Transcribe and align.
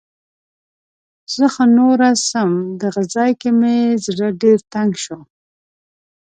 زه 1.35 1.45
خو 1.53 1.63
نوره 1.77 2.09
څم. 2.27 2.51
دغه 2.81 3.01
ځای 3.13 3.31
کې 3.41 3.49
مې 3.59 3.77
زړه 4.05 4.27
ډېر 4.41 4.59
تنګ 4.73 4.91
شو. 5.03 5.19